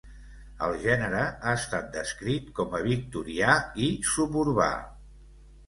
[0.67, 3.55] El gènere ha estat descrit com a 'victorià
[3.89, 4.75] i suburbà'.